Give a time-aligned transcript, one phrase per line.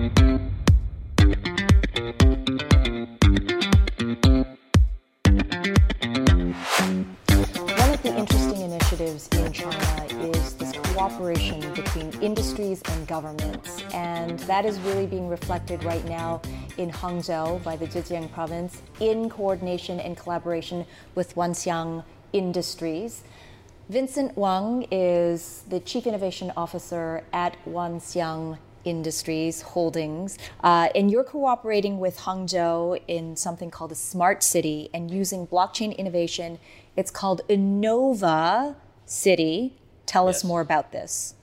[0.00, 0.08] One
[7.90, 14.64] of the interesting initiatives in China is this cooperation between industries and governments, and that
[14.64, 16.40] is really being reflected right now
[16.78, 23.22] in Hangzhou by the Zhejiang province in coordination and collaboration with Wanxiang Industries.
[23.90, 31.98] Vincent Wang is the Chief Innovation Officer at Wanxiang Industries Holdings, uh, and you're cooperating
[31.98, 36.58] with Hangzhou in something called a smart city and using blockchain innovation.
[36.96, 39.76] It's called Innova City.
[40.06, 41.34] Tell us more about this.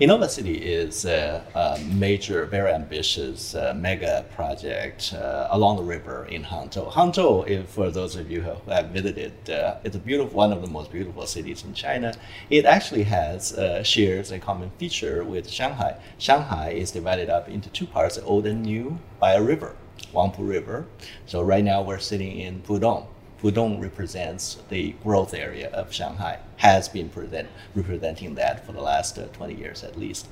[0.00, 6.24] Innova City is a, a major, very ambitious uh, mega project uh, along the river
[6.30, 6.90] in Hangzhou.
[6.90, 10.62] Hangzhou, if, for those of you who have visited, uh, it's a beautiful, one of
[10.62, 12.14] the most beautiful cities in China.
[12.48, 16.00] It actually has uh, shares a common feature with Shanghai.
[16.16, 19.76] Shanghai is divided up into two parts, old and new, by a river,
[20.14, 20.86] Huangpu River.
[21.26, 23.06] So right now we're sitting in Pudong.
[23.40, 29.18] Pudong represents the growth area of Shanghai, has been present, representing that for the last
[29.18, 30.28] uh, 20 years at least.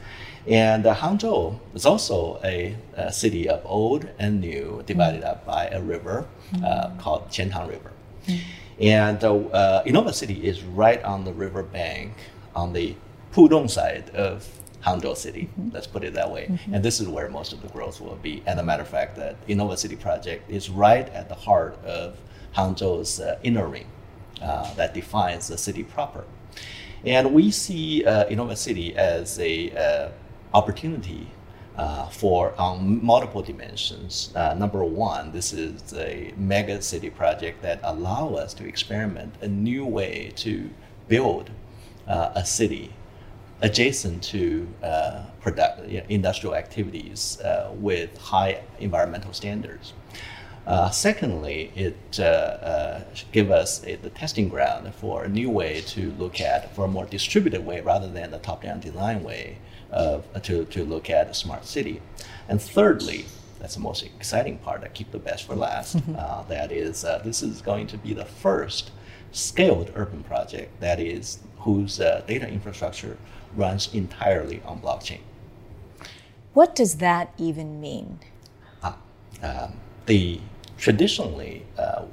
[0.47, 5.69] And uh, Hangzhou is also a, a city of old and new, divided up by
[5.69, 6.27] a river
[6.63, 7.93] uh, called Qiantang River.
[8.79, 12.13] And uh, uh, Innova City is right on the river bank
[12.55, 12.95] on the
[13.33, 14.47] Pudong side of
[14.85, 15.49] Hangzhou City.
[15.73, 16.59] Let's put it that way.
[16.73, 18.43] And this is where most of the growth will be.
[18.47, 22.19] And a matter of fact, that Innova City project is right at the heart of
[22.57, 23.87] Hangzhou's uh, inner ring
[24.43, 26.25] uh, that defines the city proper.
[27.05, 30.11] And we see uh, Innova City as a uh,
[30.53, 31.29] opportunity
[31.77, 34.33] uh, for on multiple dimensions.
[34.35, 39.49] Uh, number one, this is a mega city project that allow us to experiment a
[39.49, 40.69] new way to
[41.07, 41.51] build
[42.09, 42.93] uh, a city
[43.61, 44.67] adjacent to
[45.41, 47.39] product, you know, industrial activities
[47.75, 49.93] with high environmental standards.
[50.69, 55.81] Uh, secondly, it uh, uh, give us a, the testing ground for a new way
[55.81, 59.57] to look at, for a more distributed way rather than the top-down design way
[59.91, 62.03] of, uh, to, to look at a smart city.
[62.51, 63.25] And thirdly,
[63.59, 64.85] that's the most exciting part.
[64.85, 65.97] I keep the best for last.
[66.19, 68.91] Uh, that is, uh, this is going to be the first
[69.33, 73.17] scaled urban project that is whose uh, data infrastructure
[73.57, 75.21] runs entirely on blockchain.
[76.53, 78.19] What does that even mean?
[79.43, 79.75] um,
[80.07, 80.41] the
[80.79, 82.05] traditionally uh,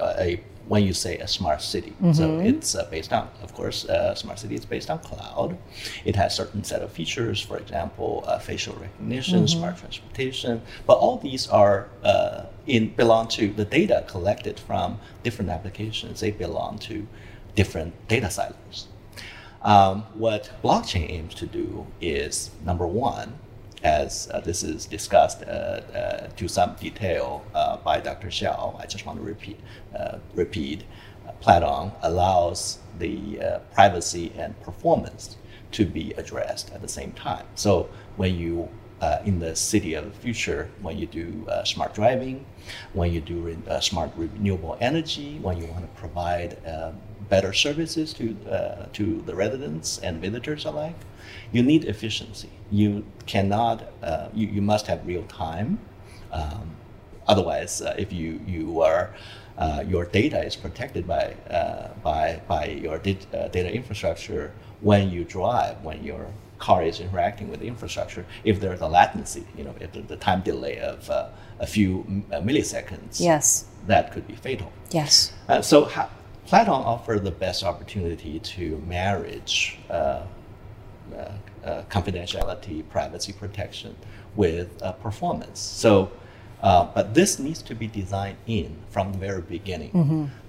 [0.00, 4.14] a when you say a smart city, so it's uh, based on, of course, uh,
[4.14, 5.58] smart city is based on cloud.
[6.04, 10.62] It has certain set of features, for example, uh, facial recognition, smart transportation.
[10.86, 16.20] But all these are uh, in belong to the data collected from different applications.
[16.20, 17.06] They belong to
[17.56, 18.86] different data silos.
[19.62, 23.34] Um, what blockchain aims to do is number one,
[23.82, 28.28] as uh, this is discussed uh, uh, to some detail uh, by Dr.
[28.28, 29.58] Xiao, I just want to repeat.
[29.96, 30.84] Uh, repeat.
[31.26, 35.36] Uh, Platon allows the privacy and performance
[35.72, 37.46] to be addressed at the same time.
[37.54, 38.68] So when you
[39.24, 42.46] in the city of the future, when you do smart driving,
[42.92, 46.56] when you do smart renewable energy, when you want to provide
[47.28, 48.36] better services to
[48.92, 50.96] to the residents and visitors alike,
[51.50, 52.50] you need efficiency.
[52.72, 53.84] You cannot.
[54.02, 55.78] Uh, you, you must have real time.
[56.32, 56.74] Um,
[57.28, 59.14] otherwise, uh, if you you are
[59.58, 65.22] uh, your data is protected by uh, by by your uh, data infrastructure when you
[65.24, 66.26] drive, when your
[66.58, 68.24] car is interacting with the infrastructure.
[68.44, 71.28] If there's a latency, you know, if the, time delay of uh,
[71.58, 73.64] a few milliseconds, Yes.
[73.88, 74.72] that could be fatal.
[74.92, 75.32] Yes.
[75.48, 76.08] Uh, so ha-
[76.46, 80.22] Platon offered the best opportunity to marriage uh,
[81.16, 81.32] uh,
[81.64, 83.96] uh, confidentiality, privacy protection
[84.36, 85.58] with uh, performance.
[85.60, 86.10] So,
[86.62, 89.90] uh, but this needs to be designed in from the very beginning.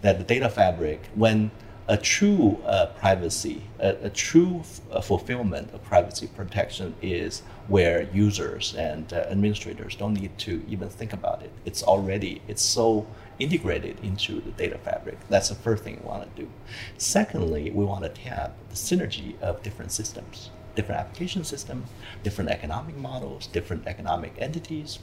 [0.02, 1.52] That the data fabric, when
[1.90, 8.04] a true uh, privacy, a, a true f- uh, fulfillment of privacy protection is where
[8.14, 11.52] users and uh, administrators don't need to even think about it.
[11.66, 13.06] It's already, it's so
[13.40, 15.18] integrated into the data fabric.
[15.28, 16.50] That's the first thing we want to do.
[16.98, 21.88] Secondly, we want to tap the synergy of different systems, different application systems,
[22.24, 25.00] different economic models, different economic entities.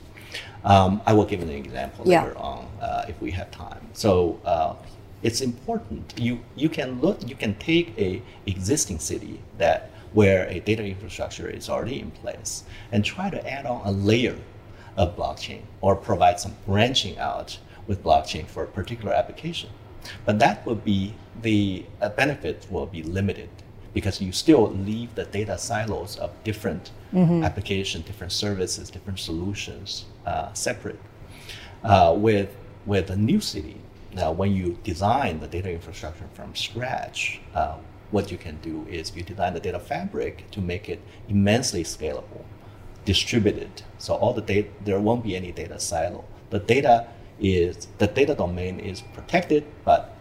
[0.65, 2.25] Um, I will give an example Yeah.
[2.25, 3.89] later on uh, if we have time.
[3.93, 4.75] So uh,
[5.23, 6.15] it's important.
[6.17, 7.29] You you can look.
[7.29, 12.65] You can take a existing city that where a data infrastructure is already in place
[12.91, 14.37] and try to add on a layer
[14.97, 19.71] of blockchain or provide some branching out with blockchain for a particular application.
[20.25, 23.51] But that will be the uh, benefits will be limited
[23.93, 27.43] because you still leave the data silos of different mm-hmm.
[27.45, 31.01] applications, different services, different solutions uh, separate.
[31.83, 32.55] Uh, with
[32.87, 33.77] with a new city,
[34.15, 37.77] now when you design the data infrastructure from scratch, uh,
[38.11, 42.45] what you can do is you design the data fabric to make it immensely scalable,
[43.05, 43.83] distributed.
[43.99, 46.25] So all the data there won't be any data silo.
[46.51, 47.07] The data
[47.39, 50.17] is the data domain is protected, but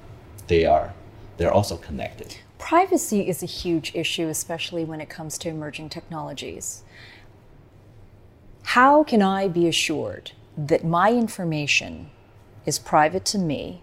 [0.48, 0.94] they are
[1.38, 2.38] they're also connected.
[2.60, 6.84] Privacy is a huge issue, especially when it comes to emerging technologies.
[8.64, 12.12] How can I be assured that my information
[12.66, 13.82] is private to me,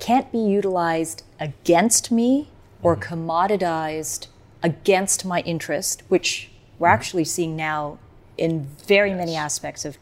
[0.00, 2.48] can't be utilized against me
[2.82, 3.14] or mm-hmm.
[3.14, 4.26] commoditized
[4.62, 6.94] against my interest, which we're mm-hmm.
[6.94, 7.98] actually seeing now
[8.36, 9.18] in very yes.
[9.18, 9.98] many aspects of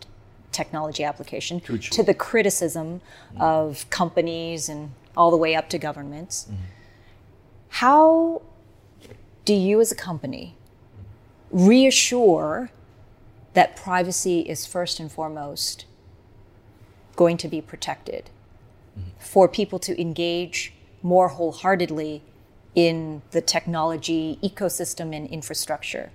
[0.53, 3.01] technology application, to the criticism
[3.33, 3.43] mm-hmm.
[3.43, 6.45] of companies and all the way up to governments.
[6.45, 6.63] Mm-hmm.
[7.69, 8.43] How
[9.45, 10.57] do you, as a company,
[11.51, 12.71] reassure
[13.55, 15.87] that privacy is first and foremost
[17.17, 18.31] going to be protected
[18.99, 19.11] mm-hmm.
[19.19, 20.73] for people to engage
[21.03, 22.23] more wholeheartedly
[22.75, 26.11] in the technology ecosystem and infrastructure?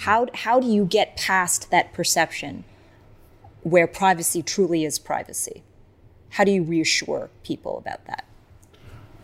[0.00, 2.64] How, how do you get past that perception
[3.62, 5.62] where privacy truly is privacy?
[6.30, 8.24] How do you reassure people about that?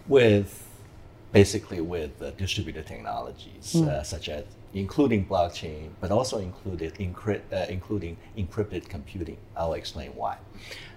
[0.09, 0.72] With
[1.32, 3.88] basically with uh, distributed technologies mm.
[3.88, 4.44] uh, such as
[4.75, 6.93] including blockchain, but also included
[7.52, 9.37] uh, including encrypted computing.
[9.56, 10.38] I'll explain why.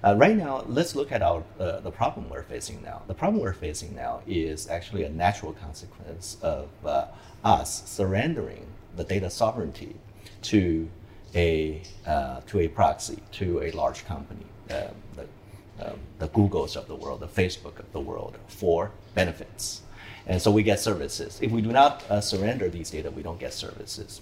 [0.03, 3.01] Uh, right now, let's look at our uh, the problem we're facing now.
[3.07, 7.07] The problem we're facing now is actually a natural consequence of uh,
[7.43, 8.65] us surrendering
[8.95, 9.95] the data sovereignty
[10.43, 10.87] to
[11.33, 11.81] a
[12.47, 14.45] to a proxy to a large company.
[14.67, 14.91] the,
[15.81, 19.81] um, the Googles of the world, the Facebook of the world, for benefits.
[20.27, 21.39] And so we get services.
[21.41, 24.21] If we do not uh, surrender these data, we don't get services.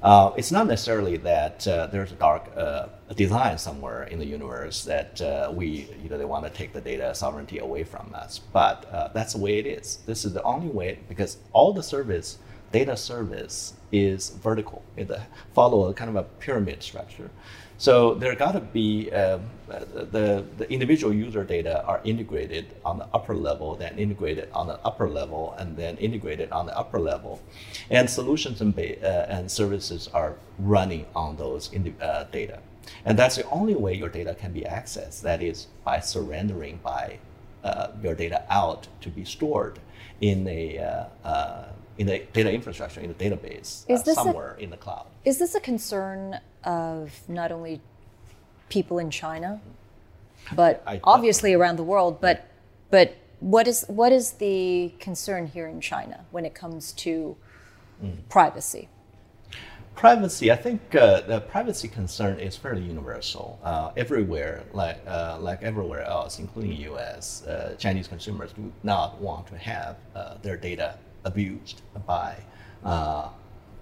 [0.00, 2.86] Uh, it's not necessarily that uh, there's a dark uh,
[3.16, 6.80] design somewhere in the universe that uh, we, you know, they want to take the
[6.80, 8.38] data sovereignty away from us.
[8.52, 9.98] But uh, that's the way it is.
[10.06, 12.38] This is the only way because all the service,
[12.70, 14.84] data service, is vertical.
[14.96, 15.10] It
[15.52, 17.30] follow a kind of a pyramid structure.
[17.80, 23.06] So there got to be um, the, the individual user data are integrated on the
[23.14, 27.40] upper level, then integrated on the upper level, and then integrated on the upper level.
[27.88, 29.48] And solutions and, uh, and
[29.88, 31.70] services are running on those
[32.00, 32.60] uh, data.
[33.04, 35.22] And that's the only way your data can be accessed.
[35.22, 37.18] That is by surrendering by
[37.64, 39.78] uh, your data out to be stored
[40.20, 41.64] in a uh, uh,
[41.98, 45.06] in the data infrastructure in the database uh, somewhere a, in the cloud.
[45.24, 47.80] Is this a concern of not only
[48.68, 49.60] people in China,
[50.54, 52.20] but I, I, obviously around the world.
[52.20, 52.46] But
[52.90, 57.36] but what is what is the concern here in China when it comes to
[58.02, 58.16] mm.
[58.28, 58.88] privacy?
[59.98, 63.58] Privacy, I think uh, the privacy concern is fairly universal.
[63.64, 69.48] Uh, everywhere, like uh, like everywhere else, including U.S., uh, Chinese consumers do not want
[69.48, 72.36] to have uh, their data abused by
[72.84, 73.30] uh,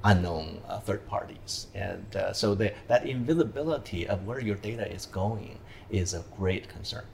[0.04, 1.66] unknown third parties.
[1.74, 5.58] And so the, that invisibility of where your data is going
[5.90, 7.04] is a great concern.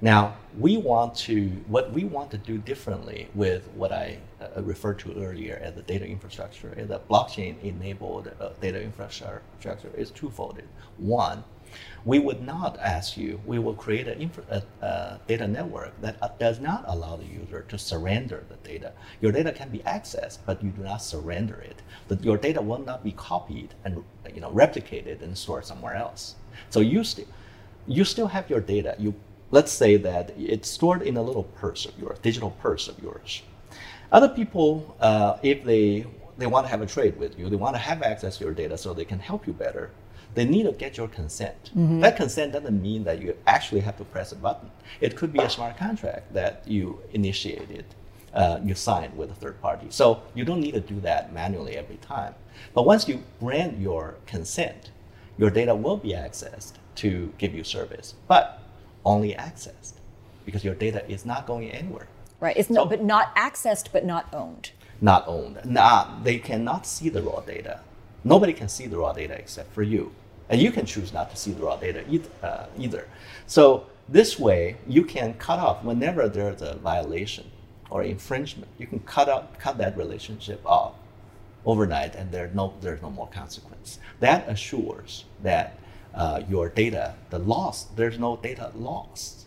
[0.00, 5.00] Now, we want to, what we want to do differently with what I uh, referred
[5.00, 10.62] to earlier as the data infrastructure, the blockchain enabled uh, data infrastructure is twofold.
[10.98, 11.42] One,
[12.04, 14.62] we would not ask you, we will create a, infra,
[15.26, 18.92] data network that uh, does not allow the user to surrender the data.
[19.20, 21.82] Your data can be accessed, but you do not surrender it.
[22.06, 26.36] But your data will not be copied and you know, replicated and stored somewhere else.
[26.70, 27.28] So you, st-
[27.88, 28.94] you still have your data.
[28.98, 29.14] You,
[29.50, 33.42] let's say that it's stored in a little purse of yours, digital purse of yours.
[34.10, 36.06] Other people, uh, if they,
[36.38, 38.54] they want to have a trade with you, they want to have access to your
[38.54, 39.90] data so they can help you better,
[40.34, 41.70] they need to get your consent.
[41.76, 42.00] Mm-hmm.
[42.00, 44.70] That consent doesn't mean that you actually have to press a button.
[45.00, 47.86] It could be a smart contract that you initiated,
[48.34, 49.86] uh, you signed with a third party.
[49.90, 52.34] So you don't need to do that manually every time.
[52.74, 54.90] But once you grant your consent,
[55.38, 58.62] your data will be accessed to give you service, but
[59.04, 59.94] only accessed
[60.44, 62.08] because your data is not going anywhere.
[62.40, 62.56] Right.
[62.56, 64.70] It's so, not, but not accessed, but not owned.
[65.00, 65.60] Not owned.
[65.64, 67.80] Not, they cannot see the raw data.
[68.24, 70.12] Nobody can see the raw data except for you.
[70.48, 72.30] And you can choose not to see the raw data either.
[72.42, 73.08] Uh, either.
[73.46, 77.50] So this way, you can cut off whenever there's a violation
[77.90, 78.70] or infringement.
[78.78, 80.94] You can cut out cut that relationship off
[81.66, 83.98] overnight, and there's no there's no more consequence.
[84.20, 85.78] That assures that
[86.18, 89.46] uh, your data, the loss, there's no data loss.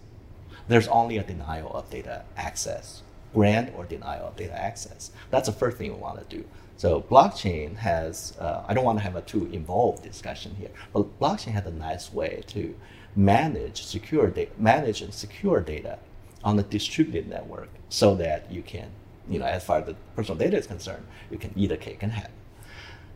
[0.68, 5.12] There's only a denial of data access grant or denial of data access.
[5.30, 6.44] That's the first thing we want to do.
[6.78, 11.20] So blockchain has, uh, I don't want to have a too involved discussion here, but
[11.20, 12.76] blockchain has a nice way to
[13.16, 16.00] manage secure data, manage and secure data
[16.44, 18.90] on a distributed network so that you can,
[19.30, 22.02] you know, as far as the personal data is concerned, you can eat a cake
[22.02, 22.32] and have.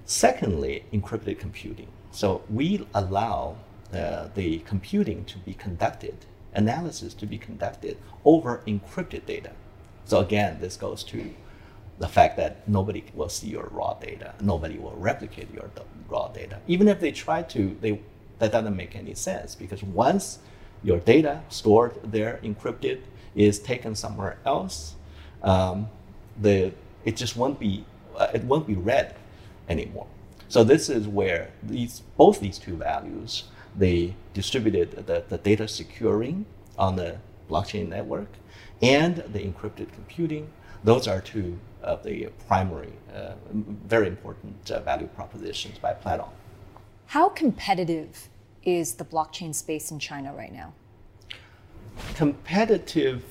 [0.06, 1.88] Secondly, encrypted computing.
[2.16, 3.58] So we allow
[3.94, 6.16] uh, the computing to be conducted,
[6.54, 9.52] analysis to be conducted over encrypted data.
[10.06, 11.34] So again, this goes to
[12.00, 15.70] the fact that nobody will see your raw data, nobody will replicate your
[16.08, 16.62] raw data.
[16.68, 18.00] Even if they try to, they,
[18.40, 20.40] that doesn't make any sense because once
[20.84, 23.02] your data stored there, encrypted,
[23.36, 24.96] is taken somewhere else,
[25.44, 25.90] um,
[26.42, 26.72] the,
[27.04, 27.84] it just won't be,
[28.16, 29.16] uh, it won't be read
[29.68, 30.08] anymore.
[30.48, 33.46] So this is where these, both these two values
[33.78, 36.46] they distributed, the, the data securing
[36.78, 37.18] on the
[37.50, 38.30] blockchain network
[38.82, 40.50] and the encrypted computing,
[40.84, 46.30] those are two of the primary, uh, very important uh, value propositions by Platon.
[47.08, 48.30] How competitive
[48.64, 50.74] is the blockchain space in China right now?
[52.16, 53.24] Competitive,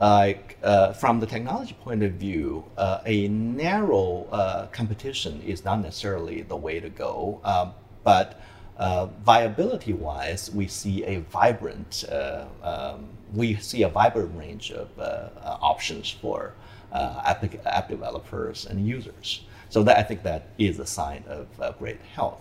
[0.00, 5.80] like uh, from the technology point of view, uh, a narrow uh, competition is not
[5.80, 7.40] necessarily the way to go.
[7.44, 7.72] Um,
[8.04, 8.40] but
[8.76, 12.04] uh, viability wise, we see a vibrant,
[12.62, 14.88] um, we see a vibrant range of
[15.60, 16.54] options for
[16.92, 19.44] uh, app, app developers and users.
[19.68, 22.40] So that I think that is a sign of uh, great health.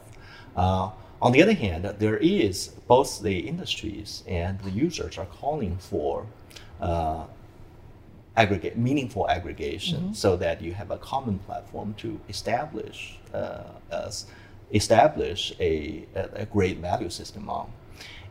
[0.55, 5.77] Uh, on the other hand, there is both the industries and the users are calling
[5.77, 6.25] for
[6.79, 7.25] uh,
[8.37, 10.13] aggregate meaningful aggregation mm-hmm.
[10.13, 13.63] so that you have a common platform to establish uh,
[14.71, 17.71] establish a, a, great value system on.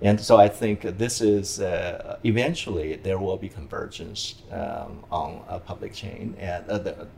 [0.02, 5.58] And so I think this is uh, eventually there will be convergence um, on a
[5.58, 7.08] public chain and uh, the,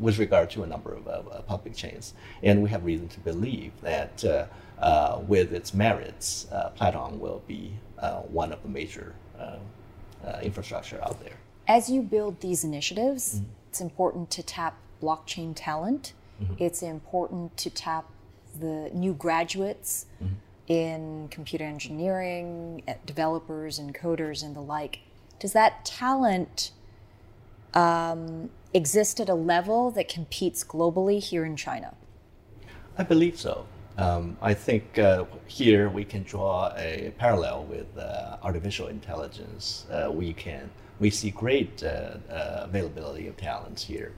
[0.00, 2.14] with regard to a number of uh, public chains.
[2.42, 4.46] And we have reason to believe that uh,
[4.78, 7.72] uh, with its merits, uh, Platon will be
[8.28, 9.14] one of the major
[10.42, 11.36] infrastructure out there.
[11.68, 13.50] As you build these initiatives, mm-hmm.
[13.68, 16.12] it's important to tap blockchain talent.
[16.42, 16.54] Mm-hmm.
[16.58, 18.06] It's important to tap
[18.58, 20.06] the new graduates.
[20.22, 20.34] Mm-hmm
[20.68, 25.00] in computer engineering, developers and coders and the like.
[25.38, 26.72] Does that talent
[27.74, 31.94] um, exist at a level that competes globally here in China?
[32.98, 33.66] I believe so.
[33.98, 39.86] Um, I think uh, here we can draw a parallel with uh, artificial intelligence.
[39.90, 44.12] Uh, we can we see great uh, uh, availability of talents here.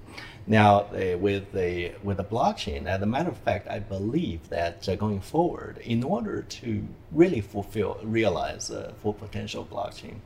[0.47, 4.89] Now, uh, with the with the blockchain, as a matter of fact, I believe that
[4.99, 10.17] going forward, in order to really fulfill, realize the full potential of blockchain,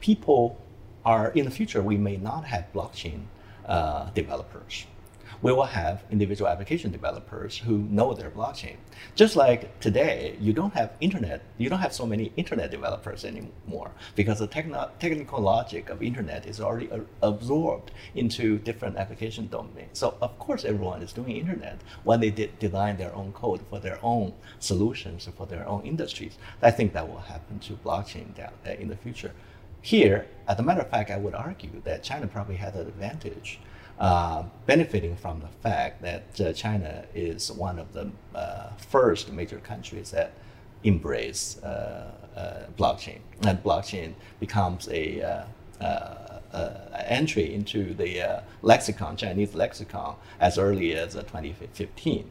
[0.00, 0.60] people
[1.04, 1.82] are in the future.
[1.82, 3.22] We may not have blockchain
[4.14, 4.86] developers
[5.42, 8.76] we will have individual application developers who know their blockchain.
[9.16, 13.90] Just like today, you don't have internet, you don't have so many internet developers anymore
[14.14, 16.88] because the techno- technical logic of internet is already
[17.22, 19.98] absorbed into different application domains.
[19.98, 23.80] So of course, everyone is doing internet when they de- design their own code for
[23.80, 26.38] their own solutions for their own industries.
[26.62, 29.32] I think that will happen to blockchain down, uh, in the future.
[29.80, 33.58] Here, as a matter of fact, I would argue that China probably has an advantage
[33.98, 39.58] uh, benefiting from the fact that uh, China is one of the uh, first major
[39.58, 40.32] countries that
[40.84, 45.44] embrace uh, uh, blockchain, and blockchain becomes a
[47.06, 52.28] entry into the lexicon, Chinese lexicon, as early as 2015.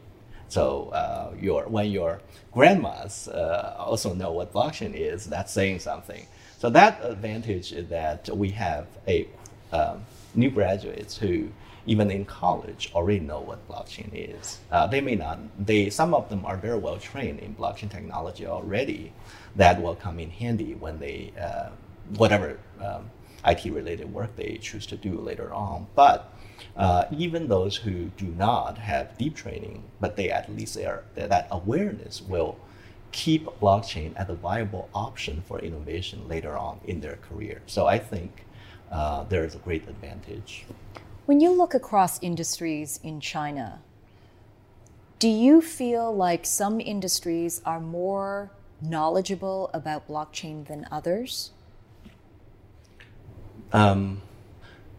[0.48, 2.20] So your when your
[2.52, 6.26] grandmas also know what blockchain is, that's saying something.
[6.58, 9.26] So that advantage is that we have a
[9.72, 10.04] um,
[10.34, 11.48] new graduates who
[11.84, 14.60] even in college already know what blockchain is.
[14.70, 15.38] Uh, they may not.
[15.66, 19.12] They some of them are very well trained in blockchain technology already.
[19.56, 21.70] That will come in handy when they uh,
[22.16, 23.10] whatever um,
[23.44, 25.86] IT related work they choose to do later on.
[25.94, 26.32] But
[26.76, 31.48] uh, even those who do not have deep training, but they at least are, that
[31.50, 32.56] awareness will
[33.10, 37.60] keep blockchain as a viable option for innovation later on in their career.
[37.66, 38.44] So I think
[38.92, 40.64] uh, there is a great advantage.
[41.26, 43.80] When you look across industries in China,
[45.18, 51.52] do you feel like some industries are more knowledgeable about blockchain than others?
[53.72, 54.20] Um,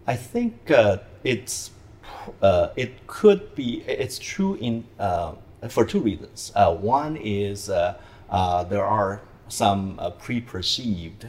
[0.07, 1.71] I think uh, it's
[2.41, 5.33] uh, it could be it's true in uh,
[5.69, 6.51] for two reasons.
[6.55, 7.97] Uh, one is uh,
[8.29, 11.27] uh, there are some pre-perceived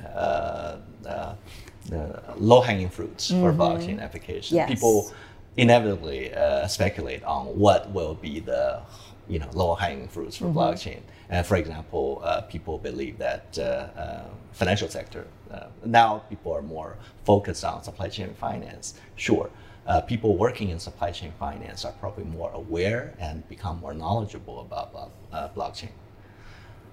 [2.36, 4.56] low hanging fruits for blockchain application.
[4.56, 4.68] Yes.
[4.68, 5.12] People
[5.56, 8.82] inevitably uh, speculate on what will be the
[9.28, 11.00] you know low hanging fruits for blockchain.
[11.30, 16.62] And for example, uh, people believe that uh, uh, financial sector uh, now people are
[16.62, 18.94] more focused on supply chain finance.
[19.16, 19.50] Sure.
[19.86, 24.60] Uh, people working in supply chain finance are probably more aware and become more knowledgeable
[24.60, 25.90] about blo- uh, blockchain.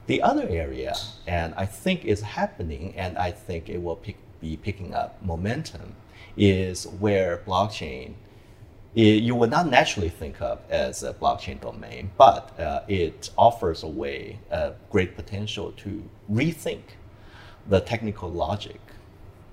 [0.07, 0.93] The other area,
[1.25, 5.95] and I think is happening, and I think it will pick, be picking up momentum,
[6.37, 8.13] is where blockchain
[8.95, 13.83] i- you would not naturally think of as a blockchain domain, but uh, it offers
[13.83, 16.81] a way, uh, great potential to rethink
[17.67, 18.79] the technical logic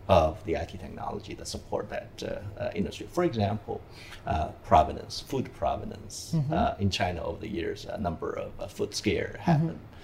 [0.09, 3.07] of the IT technology that support that uh, uh, industry.
[3.13, 3.81] For example,
[4.27, 6.35] uh, provenance, food provenance.
[6.51, 9.69] Uh, in China over the years, a number of uh, food scare happened.
[9.71, 9.98] And uh,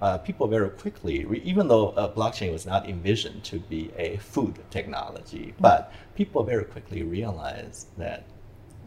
[0.00, 4.58] uh, people very quickly, even though uh, blockchain was not envisioned to be a food
[4.70, 8.24] technology, but people very quickly realized that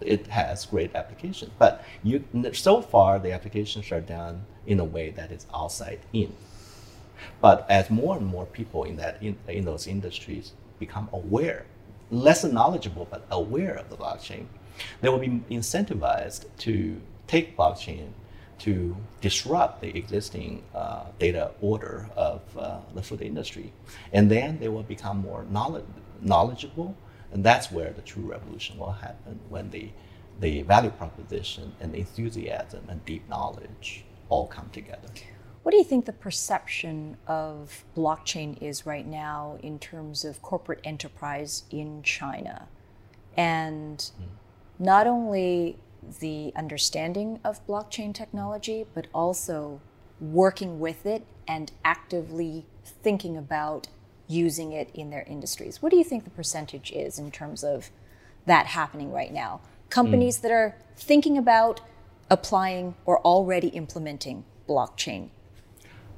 [0.01, 1.51] it has great applications.
[1.57, 6.34] But you, so far, the applications are done in a way that is outside in.
[7.41, 11.65] But as more and more people in that in, in those industries become aware,
[12.12, 14.46] less knowledgeable but aware of the blockchain,
[15.01, 18.10] they will be incentivized to take blockchain
[18.59, 23.71] to disrupt the existing uh, data order of uh, the food industry,
[24.13, 25.85] and then they will become more knowledge,
[26.21, 26.95] knowledgeable,
[27.31, 29.89] and that's where the true revolution will happen when the
[30.39, 35.07] the value proposition and enthusiasm and deep knowledge all come together.
[35.63, 40.79] What do you think the perception of blockchain is right now in terms of corporate
[40.83, 42.67] enterprise in China?
[43.35, 44.09] And
[44.79, 45.77] not only
[46.19, 49.81] the understanding of blockchain technology, but also
[50.19, 53.87] working with it and actively thinking about
[54.27, 55.81] using it in their industries.
[55.81, 57.89] What do you think the percentage is in terms of
[58.45, 59.61] that happening right now?
[59.89, 61.81] Companies that are thinking about
[62.29, 65.29] applying or already implementing blockchain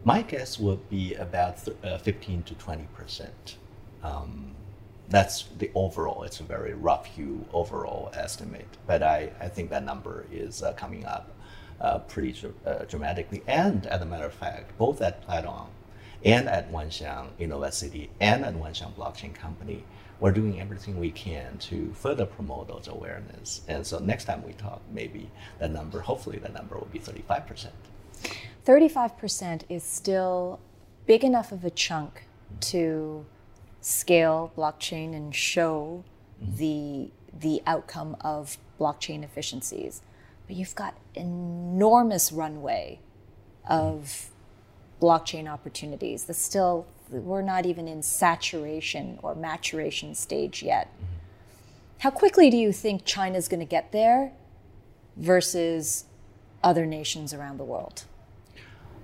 [0.03, 3.57] My guess would be about th- uh, 15 to 20 percent.
[4.01, 4.55] Um,
[5.09, 6.23] that's the overall.
[6.23, 10.73] It's a very rough hue overall estimate, but I, I think that number is uh,
[10.73, 11.35] coming up
[11.81, 13.41] uh, pretty uh, dramatically.
[13.47, 15.67] And as a matter of fact, both at Platon
[16.23, 19.83] and at Wanxiang Innovacity and at Wanxiang Blockchain Company,
[20.19, 23.61] we're doing everything we can to further promote those awareness.
[23.67, 27.47] And so next time we talk, maybe that number, hopefully that number will be 35
[27.47, 27.73] percent.
[28.65, 30.59] 35% is still
[31.05, 32.25] big enough of a chunk
[32.59, 33.25] to
[33.81, 36.03] scale blockchain and show
[36.41, 40.01] the the outcome of blockchain efficiencies.
[40.47, 42.99] But you've got enormous runway
[43.67, 44.29] of
[45.01, 50.93] blockchain opportunities the still we're not even in saturation or maturation stage yet.
[51.99, 54.31] How quickly do you think china's going to get there
[55.17, 56.05] versus
[56.63, 58.03] other nations around the world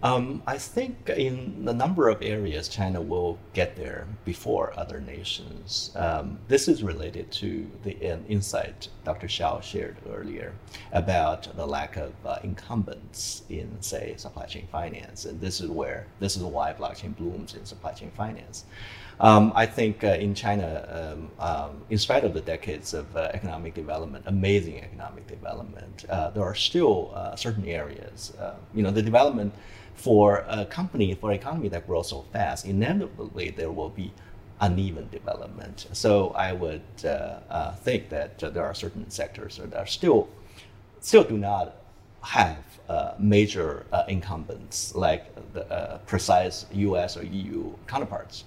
[0.06, 5.91] Um, I think in a number of areas, China will get there before other nations.
[5.96, 9.26] Um, this is related to the insight Dr.
[9.26, 10.54] Xiao shared earlier
[10.91, 16.06] about the lack of uh, incumbents in, say, supply chain finance, and this is where
[16.20, 18.65] this is why blockchain blooms in supply chain finance.
[19.20, 20.70] Um, I think uh, in China,
[21.18, 26.30] um, um, in spite of the decades of uh, economic development, amazing economic development, uh,
[26.32, 28.34] there are still uh, certain areas.
[28.74, 29.54] You know, the development
[29.96, 34.12] for a company, for economy that grows so fast, inevitably there will be
[34.62, 35.88] uneven development.
[35.94, 37.08] So I would uh,
[37.50, 40.30] uh, think that uh, there are certain sectors that are still
[41.00, 41.76] still do not
[42.22, 42.58] have
[42.90, 47.18] uh, major uh, incumbents like the uh, precise U.S.
[47.18, 48.46] or EU counterparts.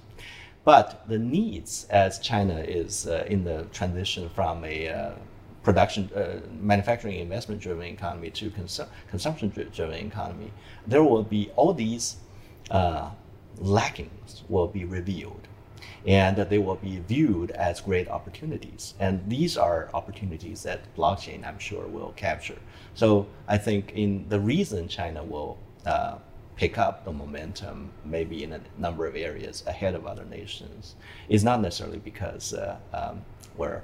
[0.64, 5.14] But the needs, as China is in the transition from a
[5.62, 10.52] production, uh, manufacturing, investment-driven economy to consu- consumption-driven economy,
[10.86, 12.16] there will be all these
[12.70, 13.10] uh,
[13.58, 15.48] lackings will be revealed,
[16.06, 18.94] and they will be viewed as great opportunities.
[19.00, 22.58] And these are opportunities that blockchain, I'm sure, will capture.
[22.94, 26.18] So I think in the reason China will uh,
[26.56, 30.96] pick up the momentum, maybe in a number of areas ahead of other nations,
[31.28, 33.22] is not necessarily because uh, um,
[33.56, 33.82] we're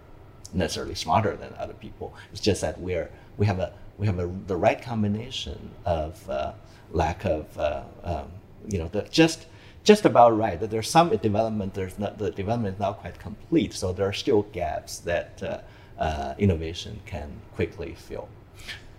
[0.54, 2.14] necessarily smarter than other people.
[2.32, 6.52] It's just that we're we have a we have a, the right combination of uh,
[6.90, 8.28] lack of uh, um,
[8.68, 9.46] you know the just
[9.82, 10.58] just about right.
[10.58, 11.74] That there's some development.
[11.74, 16.00] There's not the development is not quite complete, so there are still gaps that uh,
[16.00, 18.28] uh, innovation can quickly fill.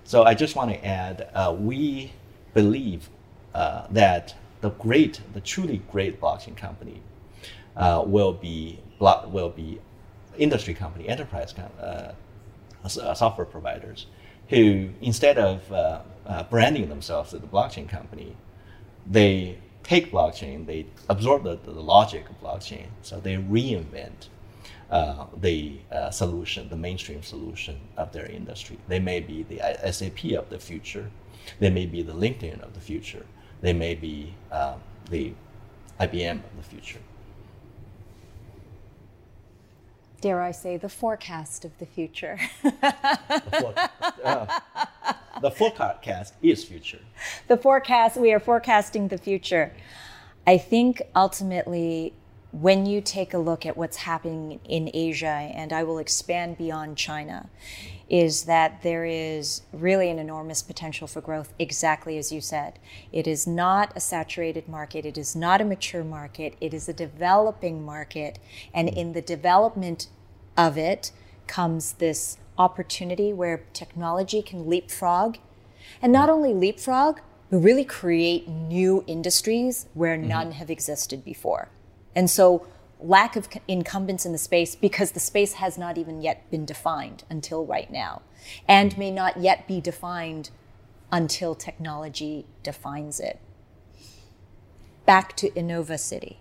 [0.03, 2.13] So I just want to add, uh, we
[2.53, 3.09] believe
[3.55, 7.01] uh, that the great, the truly great blockchain company
[7.75, 9.79] will be will be
[10.37, 12.13] industry company, enterprise uh,
[12.83, 14.07] uh, software providers,
[14.49, 18.35] who instead of uh, uh, branding themselves as a blockchain company,
[19.09, 24.29] they take blockchain, they absorb the, the logic of blockchain, so they reinvent
[24.91, 28.77] uh, the uh, solution, the mainstream solution of their industry.
[28.87, 29.59] They may be the
[29.91, 31.09] SAP of the future,
[31.59, 33.25] they may be the LinkedIn of the future,
[33.61, 34.33] they may be
[35.09, 35.33] the
[35.99, 36.99] IBM of the future.
[40.25, 42.39] Dare I say, the forecast of the future.
[42.63, 43.89] the,
[44.23, 44.59] uh,
[45.39, 46.97] the forecast is future.
[47.47, 49.71] The forecast, we are forecasting the future.
[50.47, 52.15] I think ultimately
[52.51, 56.97] when you take a look at what's happening in Asia, and I will expand beyond
[56.97, 57.49] China,
[58.07, 62.79] is that there is really an enormous potential for growth, exactly as you said.
[63.11, 66.93] It is not a saturated market, it is not a mature market, it is a
[66.93, 68.39] developing market.
[68.73, 70.07] And in the development
[70.57, 71.11] of it
[71.47, 75.37] comes this opportunity where technology can leapfrog.
[76.01, 80.27] And not only leapfrog, but really create new industries where mm-hmm.
[80.27, 81.69] none have existed before.
[82.15, 82.65] And so,
[82.99, 87.23] lack of incumbents in the space because the space has not even yet been defined
[87.29, 88.21] until right now,
[88.67, 90.49] and may not yet be defined
[91.11, 93.39] until technology defines it.
[95.05, 96.39] Back to Innova City.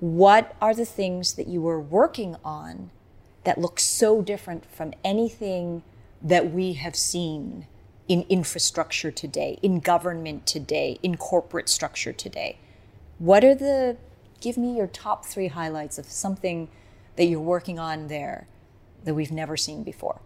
[0.00, 2.90] What are the things that you were working on
[3.44, 5.82] that look so different from anything
[6.22, 7.66] that we have seen
[8.08, 12.58] in infrastructure today, in government today, in corporate structure today?
[13.18, 13.96] What are the
[14.40, 16.68] give me your top three highlights of something
[17.16, 18.46] that you're working on there
[19.04, 20.20] that we've never seen before.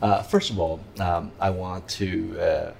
[0.00, 2.72] Uh, first of all, um, I want to uh,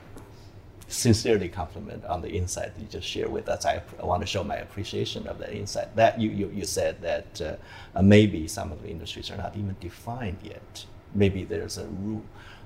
[0.93, 3.65] sincerely compliment on the insight you just shared with us.
[3.65, 5.95] I, I, want to show my appreciation of that insight.
[5.97, 7.57] That you, you, you said that uh,
[7.99, 10.85] uh maybe some of the industries are not even defined yet.
[11.15, 12.23] Maybe there's a rule,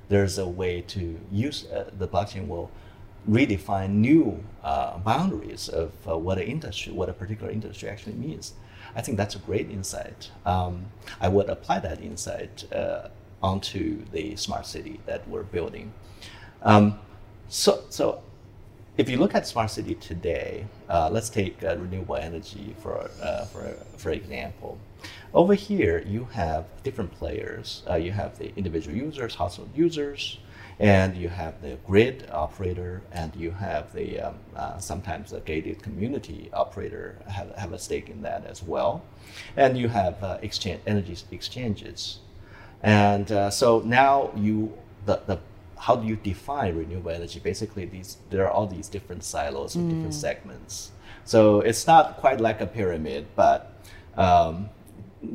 [0.09, 2.71] there's a way to use uh, the blockchain will
[3.29, 8.55] redefine new uh, boundaries of uh, what an industry, what a particular industry actually means.
[8.95, 10.31] I think that's a great insight.
[10.45, 10.87] Um,
[11.21, 13.09] I would apply that insight uh,
[13.43, 15.93] onto the smart city that we're building.
[16.63, 16.99] Um,
[17.49, 18.23] so, so
[18.97, 23.45] if you look at smart city today, uh, let's take uh, renewable energy for, uh,
[23.47, 24.79] for, for example.
[25.35, 27.83] Over here, you have different players.
[27.99, 30.39] you have the individual users, household users,
[30.79, 35.83] and you have the grid operator, and you have the um, uh, sometimes the gated
[35.83, 39.03] community operator have, have a stake in that as well,
[39.57, 42.19] and you have uh, exchange energy exchanges,
[42.83, 44.73] and uh, so now you
[45.07, 45.39] the, the
[45.79, 47.41] how do you define renewable energy?
[47.41, 49.91] Basically, these there are all these different silos or mm.
[49.91, 50.93] different segments.
[51.25, 53.73] So it's not quite like a pyramid, but
[54.17, 54.71] um,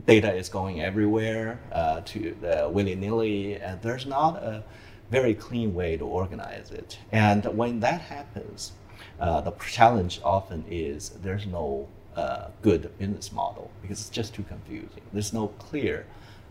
[0.06, 4.64] data is going everywhere uh, to uh, willy nilly, and there's not a
[5.10, 6.98] very clean way to organize it.
[7.12, 8.72] And when that happens,
[9.20, 14.44] uh, the challenge often is there's no uh, good business model because it's just too
[14.44, 15.02] confusing.
[15.14, 16.06] There's no clear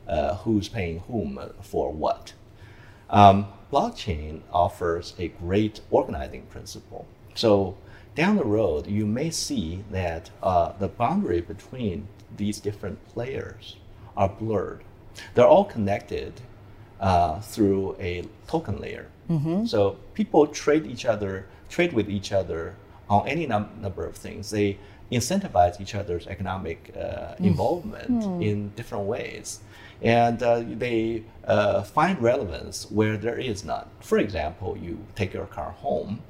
[0.07, 2.33] uh, who's paying whom for what.
[3.11, 7.07] Um, blockchain offers a great organizing principle.
[7.35, 7.77] So
[8.14, 13.77] down the road, you may see that uh, the boundary between these different players
[14.16, 14.83] are blurred.
[15.35, 16.40] They're all connected
[17.01, 19.09] uh, through a token layer.
[19.31, 19.66] Mm-hmm.
[19.66, 22.75] So people trade each other, trade with each other
[23.09, 24.51] on any num- number of things.
[24.51, 24.79] They
[25.11, 27.40] incentivize each other's economic uh, mm.
[27.40, 28.44] involvement mm.
[28.44, 29.61] in different ways.
[30.03, 33.87] And uh, they uh, find relevance where there is none.
[34.01, 36.23] For example, you take your car home,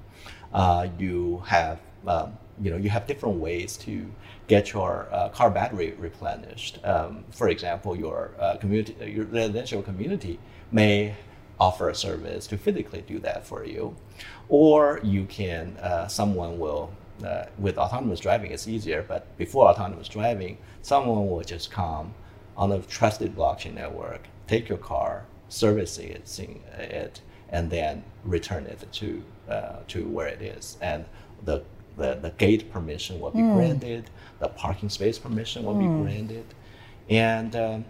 [0.52, 4.10] uh, you have um, you know you have different ways to
[4.48, 6.78] get your uh, car battery replenished.
[6.84, 10.40] Um, for example, your uh, community, your residential community
[10.72, 11.14] may
[11.60, 13.94] offer a service to physically do that for you.
[14.48, 16.90] Or you can, uh, someone will,
[17.58, 22.14] with autonomous driving, it's easier, but before autonomous driving, someone will just come
[22.60, 26.40] on a trusted blockchain network, take your car, service it,
[26.78, 30.76] it and then return it to, uh, to where it is.
[30.80, 31.04] And
[31.44, 31.64] the,
[31.96, 33.56] the, the gate permission will be mm.
[33.56, 35.80] granted, the parking space permission will mm.
[35.80, 36.02] be hmm.
[36.02, 36.44] granted.
[37.08, 37.84] And, um,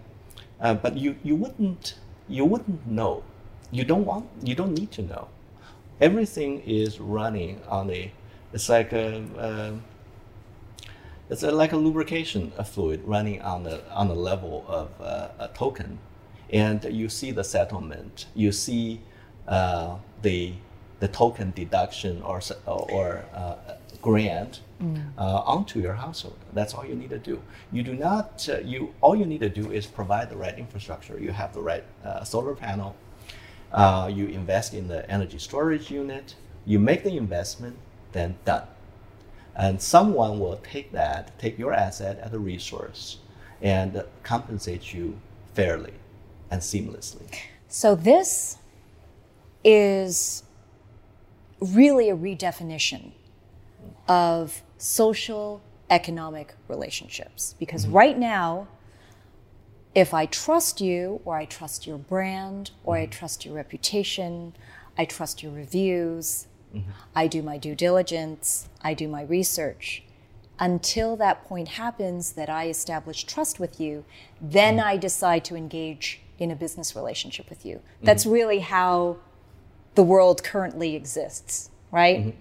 [0.59, 1.93] uh, but you, you wouldn't
[2.31, 3.23] you wouldn't know.
[3.71, 4.25] You don't want.
[4.41, 5.27] You don't need to know.
[5.99, 8.11] Everything is running on a.
[8.53, 9.23] It's like a.
[9.37, 9.79] a
[11.31, 15.29] it's a, like a lubrication a fluid running on the on the level of uh,
[15.39, 15.97] a token,
[16.51, 18.25] and you see the settlement.
[18.35, 19.01] You see
[19.47, 20.53] uh, the
[20.99, 23.55] the token deduction or or uh,
[24.01, 24.59] grant
[25.17, 26.37] uh, onto your household.
[26.53, 27.41] That's all you need to do.
[27.71, 28.47] You do not.
[28.49, 31.17] Uh, you all you need to do is provide the right infrastructure.
[31.19, 32.95] You have the right uh, solar panel.
[33.71, 36.35] Uh, you invest in the energy storage unit.
[36.65, 37.77] You make the investment,
[38.11, 38.67] then done.
[39.55, 43.17] And someone will take that, take your asset as a resource,
[43.61, 45.19] and compensate you
[45.53, 45.93] fairly
[46.49, 47.23] and seamlessly.
[47.67, 48.57] So this
[49.63, 50.43] is
[51.59, 53.11] really a redefinition
[54.07, 57.55] of social economic relationships.
[57.59, 57.95] Because mm-hmm.
[57.97, 58.67] right now
[59.93, 63.11] if I trust you, or I trust your brand, or I mm-hmm.
[63.11, 64.55] trust your reputation,
[64.97, 66.91] I trust your reviews, Mm-hmm.
[67.15, 70.03] I do my due diligence, I do my research.
[70.59, 74.05] Until that point happens that I establish trust with you,
[74.39, 74.87] then mm-hmm.
[74.87, 77.75] I decide to engage in a business relationship with you.
[77.77, 78.05] Mm-hmm.
[78.05, 79.17] That's really how
[79.95, 82.35] the world currently exists, right?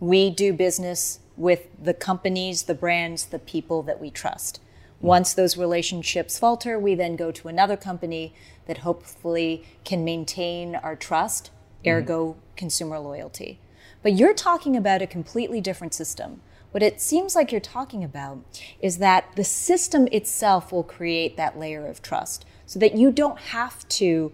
[0.00, 4.60] We do business with the companies, the brands, the people that we trust.
[5.00, 8.32] Once those relationships falter, we then go to another company
[8.66, 11.50] that hopefully can maintain our trust,
[11.86, 13.60] ergo consumer loyalty.
[14.04, 16.42] But you're talking about a completely different system.
[16.72, 18.44] What it seems like you're talking about
[18.80, 23.38] is that the system itself will create that layer of trust so that you don't
[23.38, 24.32] have to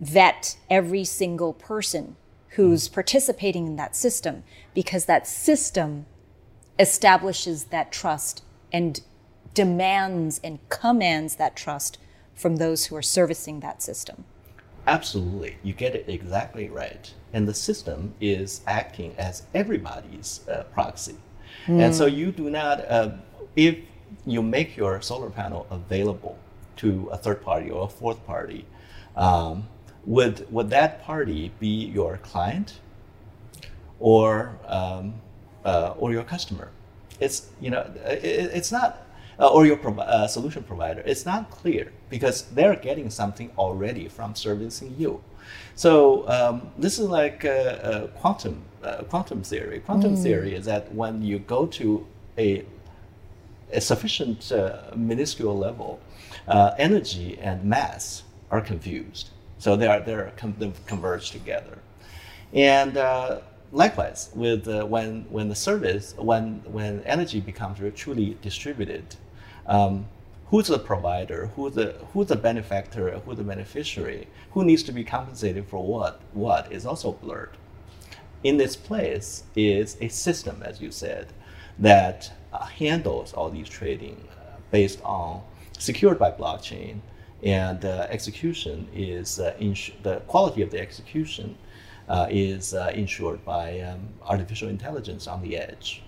[0.00, 2.16] vet every single person
[2.50, 6.06] who's participating in that system because that system
[6.78, 9.02] establishes that trust and
[9.52, 11.98] demands and commands that trust
[12.34, 14.24] from those who are servicing that system.
[14.86, 17.12] Absolutely, you get it exactly right.
[17.32, 21.16] And the system is acting as everybody's uh, proxy.
[21.68, 23.12] And so you do not, uh,
[23.54, 23.78] if
[24.26, 26.36] you make your solar panel available
[26.76, 28.66] to a third party or a fourth party,
[29.16, 29.68] um,
[30.04, 32.80] would, would that party be your client
[34.00, 35.14] or, um,
[35.64, 36.70] uh, or your customer?
[37.20, 39.01] It's, you know, it, it's not,
[39.42, 41.02] uh, or your provi- uh, solution provider.
[41.04, 45.20] It's not clear because they're getting something already from servicing you.
[45.74, 49.80] So um, this is like uh, quantum uh, quantum theory.
[49.80, 52.06] Quantum theory is that when you go to
[52.38, 52.64] a
[53.72, 55.98] a sufficient uh, minuscule level,
[56.46, 59.30] uh, energy and mass are confused.
[59.58, 61.78] So they are they're they've converged together,
[62.52, 63.40] and uh,
[63.72, 69.16] likewise with uh, when when the service when when energy becomes truly distributed.
[69.66, 70.06] Um,
[70.46, 71.46] Who's the provider?
[71.56, 73.10] Who's the who's the benefactor?
[73.20, 74.28] Who's the beneficiary?
[74.50, 76.20] Who needs to be compensated for what?
[76.34, 77.56] What is also blurred
[78.44, 81.32] in this place is a system, as you said,
[81.78, 85.42] that uh, handles all these trading uh, based on
[85.78, 87.00] secured by blockchain,
[87.42, 89.54] and uh, execution is uh,
[90.02, 91.56] the quality of the execution
[92.08, 96.02] uh, is uh, ensured by um, artificial intelligence on the edge,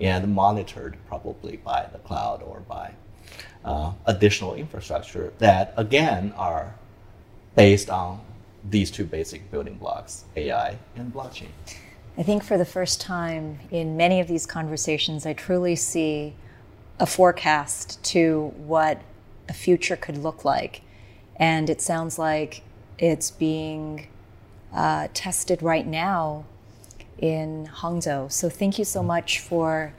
[0.00, 2.94] and monitored probably by the cloud or by
[4.06, 6.74] additional infrastructure that again are
[7.56, 8.20] based on
[8.68, 11.48] these two basic building blocks AI and blockchain.
[12.16, 16.34] I think for the first time in many of these conversations, I truly see
[16.98, 19.00] a forecast to what
[19.48, 20.82] a future could look like.
[21.36, 22.62] And it sounds like
[22.98, 24.08] it's being
[24.72, 26.44] uh, tested right now
[27.18, 28.30] in Hangzhou.
[28.30, 29.92] So thank you so much for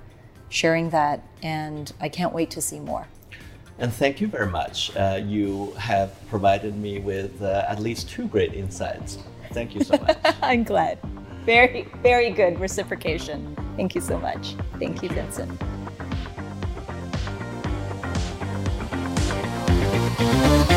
[0.49, 1.21] sharing that.
[1.43, 3.07] And I can't wait to see more.
[3.77, 4.95] And thank you very much.
[4.95, 9.17] Uh, you have provided me with uh, at least two great insights.
[9.51, 10.17] Thank you so much.
[10.41, 10.99] I'm glad.
[11.45, 13.55] Very, very good reciprocation.
[13.75, 14.55] Thank you so much.
[14.79, 15.59] Thank you, Vincent.
[20.17, 20.74] Thank you.